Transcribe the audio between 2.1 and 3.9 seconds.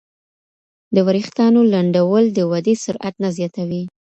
د ودې سرعت نه زیاتوي.